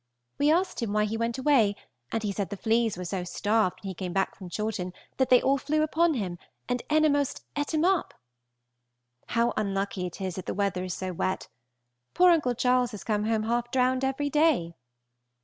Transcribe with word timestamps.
We 0.39 0.49
asked 0.49 0.81
him 0.81 0.93
why 0.93 1.05
he 1.05 1.15
went 1.15 1.37
away, 1.37 1.75
and 2.11 2.23
he 2.23 2.31
said 2.31 2.49
the 2.49 2.57
fleas 2.57 2.97
were 2.97 3.05
so 3.05 3.23
starved 3.23 3.83
when 3.83 3.89
he 3.89 3.93
came 3.93 4.13
back 4.13 4.33
from 4.33 4.49
Chawton 4.49 4.93
that 5.17 5.29
they 5.29 5.43
all 5.43 5.59
flew 5.59 5.83
upon 5.83 6.15
him 6.15 6.39
and 6.67 6.81
eenermost 6.89 7.43
eat 7.55 7.71
him 7.71 7.85
up. 7.85 8.15
How 9.27 9.53
unlucky 9.55 10.07
it 10.07 10.19
is 10.19 10.37
that 10.37 10.47
the 10.47 10.55
weather 10.55 10.85
is 10.85 10.95
so 10.95 11.13
wet! 11.13 11.49
Poor 12.15 12.31
Uncle 12.31 12.55
Charles 12.55 12.89
has 12.89 13.03
come 13.03 13.25
home 13.25 13.43
half 13.43 13.69
drowned 13.69 14.03
every 14.03 14.31
day. 14.31 14.73